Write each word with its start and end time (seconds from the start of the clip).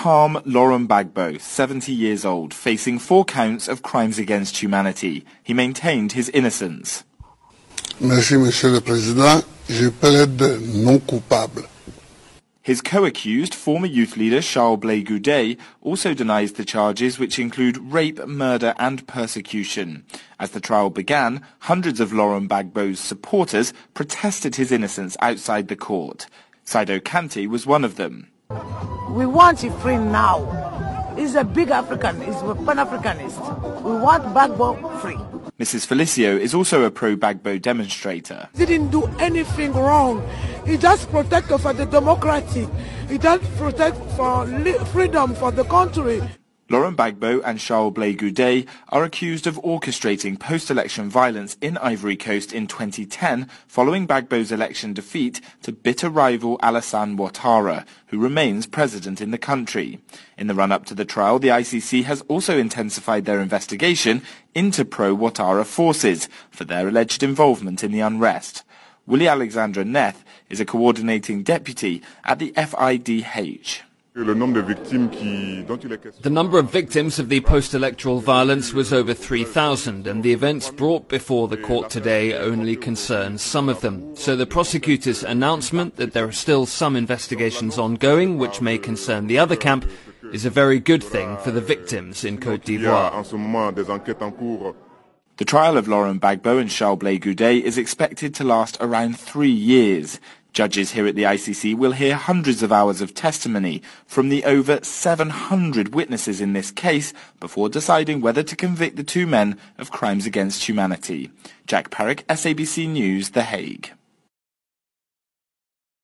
calm 0.00 0.40
Laurent 0.46 0.88
Gbagbo, 0.88 1.38
70 1.38 1.92
years 1.92 2.24
old, 2.24 2.54
facing 2.54 2.98
four 2.98 3.22
counts 3.22 3.68
of 3.68 3.82
crimes 3.82 4.18
against 4.18 4.56
humanity. 4.56 5.26
He 5.42 5.52
maintained 5.52 6.12
his 6.12 6.30
innocence. 6.30 7.04
Merci, 8.00 8.38
Monsieur 8.38 8.70
le 8.70 8.80
Président. 8.80 9.44
Je 9.68 9.90
plaide 9.90 10.58
non 10.72 11.00
coupable. 11.00 11.66
His 12.62 12.80
co-accused, 12.80 13.54
former 13.54 13.86
youth 13.86 14.16
leader 14.16 14.40
Charles 14.40 14.80
Blé 14.80 15.06
Goudet, 15.06 15.58
also 15.82 16.14
denies 16.14 16.54
the 16.54 16.64
charges 16.64 17.18
which 17.18 17.38
include 17.38 17.76
rape, 17.76 18.26
murder 18.26 18.72
and 18.78 19.06
persecution. 19.06 20.06
As 20.38 20.52
the 20.52 20.60
trial 20.60 20.88
began, 20.88 21.42
hundreds 21.58 22.00
of 22.00 22.14
Laurent 22.14 22.48
Gbagbo's 22.48 23.00
supporters 23.00 23.74
protested 23.92 24.56
his 24.56 24.72
innocence 24.72 25.18
outside 25.20 25.68
the 25.68 25.76
court. 25.76 26.26
Saido 26.64 27.00
Kante 27.00 27.46
was 27.46 27.66
one 27.66 27.84
of 27.84 27.96
them. 27.96 28.28
We 29.10 29.26
want 29.26 29.58
free 29.82 29.98
now. 29.98 31.14
He's 31.16 31.34
a 31.34 31.42
big 31.44 31.70
African, 31.70 32.20
he's 32.20 32.40
a 32.42 32.54
Pan-Africanist. 32.54 33.82
We 33.82 33.92
want 33.92 34.22
Gbagbo 34.24 35.00
free. 35.00 35.18
Mrs. 35.58 35.86
Felicio 35.86 36.38
is 36.38 36.54
also 36.54 36.84
a 36.84 36.90
pro-Gbagbo 36.90 37.60
demonstrator. 37.60 38.48
He 38.56 38.64
didn't 38.64 38.90
do 38.90 39.04
anything 39.18 39.72
wrong. 39.72 40.26
He 40.64 40.78
just 40.78 41.10
protected 41.10 41.60
for 41.60 41.72
the 41.72 41.86
democracy. 41.86 42.68
He 43.08 43.18
just 43.18 43.42
protect 43.56 43.96
for 44.16 44.46
freedom 44.86 45.34
for 45.34 45.50
the 45.50 45.64
country. 45.64 46.22
Laurent 46.70 46.96
Gbagbo 46.96 47.42
and 47.44 47.58
Charles 47.58 47.92
Blé 47.92 48.16
Goudet 48.16 48.64
are 48.90 49.02
accused 49.02 49.48
of 49.48 49.60
orchestrating 49.62 50.38
post-election 50.38 51.10
violence 51.10 51.56
in 51.60 51.76
Ivory 51.78 52.16
Coast 52.16 52.52
in 52.52 52.68
2010 52.68 53.48
following 53.66 54.06
Gbagbo's 54.06 54.52
election 54.52 54.92
defeat 54.92 55.40
to 55.62 55.72
bitter 55.72 56.08
rival 56.08 56.58
Alassane 56.58 57.16
Ouattara, 57.16 57.84
who 58.06 58.20
remains 58.20 58.68
president 58.68 59.20
in 59.20 59.32
the 59.32 59.36
country. 59.36 59.98
In 60.38 60.46
the 60.46 60.54
run-up 60.54 60.86
to 60.86 60.94
the 60.94 61.04
trial, 61.04 61.40
the 61.40 61.48
ICC 61.48 62.04
has 62.04 62.22
also 62.28 62.56
intensified 62.56 63.24
their 63.24 63.40
investigation 63.40 64.22
into 64.54 64.84
pro-Ouattara 64.84 65.66
forces 65.66 66.28
for 66.52 66.62
their 66.62 66.86
alleged 66.86 67.24
involvement 67.24 67.82
in 67.82 67.90
the 67.90 67.98
unrest. 67.98 68.62
Willie 69.08 69.26
Alexandra 69.26 69.82
Neth 69.82 70.22
is 70.48 70.60
a 70.60 70.64
coordinating 70.64 71.42
deputy 71.42 72.00
at 72.22 72.38
the 72.38 72.52
FIDH. 72.52 73.80
The 74.20 74.34
number 76.30 76.58
of 76.58 76.70
victims 76.70 77.18
of 77.18 77.30
the 77.30 77.40
post-electoral 77.40 78.20
violence 78.20 78.74
was 78.74 78.92
over 78.92 79.14
3,000 79.14 80.06
and 80.06 80.22
the 80.22 80.32
events 80.32 80.70
brought 80.70 81.08
before 81.08 81.48
the 81.48 81.56
court 81.56 81.88
today 81.88 82.34
only 82.34 82.76
concern 82.76 83.38
some 83.38 83.70
of 83.70 83.80
them. 83.80 84.14
So 84.16 84.36
the 84.36 84.44
prosecutor's 84.46 85.22
announcement 85.22 85.96
that 85.96 86.12
there 86.12 86.28
are 86.28 86.32
still 86.32 86.66
some 86.66 86.96
investigations 86.96 87.78
ongoing 87.78 88.36
which 88.36 88.60
may 88.60 88.76
concern 88.76 89.26
the 89.26 89.38
other 89.38 89.56
camp 89.56 89.90
is 90.32 90.44
a 90.44 90.50
very 90.50 90.80
good 90.80 91.02
thing 91.02 91.38
for 91.38 91.50
the 91.50 91.62
victims 91.62 92.22
in 92.22 92.38
Côte 92.38 92.64
d'Ivoire. 92.64 93.10
The 95.38 95.44
trial 95.46 95.78
of 95.78 95.88
Laurent 95.88 96.20
Gbagbo 96.20 96.60
and 96.60 96.68
Charles 96.68 96.98
Blé 96.98 97.18
Goudet 97.18 97.62
is 97.62 97.78
expected 97.78 98.34
to 98.34 98.44
last 98.44 98.76
around 98.78 99.18
three 99.18 99.48
years. 99.48 100.20
Judges 100.52 100.92
here 100.92 101.06
at 101.06 101.14
the 101.14 101.22
ICC 101.22 101.76
will 101.76 101.92
hear 101.92 102.16
hundreds 102.16 102.62
of 102.62 102.72
hours 102.72 103.00
of 103.00 103.14
testimony 103.14 103.82
from 104.06 104.28
the 104.28 104.44
over 104.44 104.80
700 104.82 105.94
witnesses 105.94 106.40
in 106.40 106.52
this 106.52 106.70
case 106.70 107.12
before 107.38 107.68
deciding 107.68 108.20
whether 108.20 108.42
to 108.42 108.56
convict 108.56 108.96
the 108.96 109.04
two 109.04 109.26
men 109.26 109.56
of 109.78 109.90
crimes 109.90 110.26
against 110.26 110.68
humanity. 110.68 111.30
Jack 111.66 111.90
Parrock, 111.90 112.24
SABC 112.28 112.88
News, 112.88 113.30
The 113.30 113.42
Hague. 113.42 113.92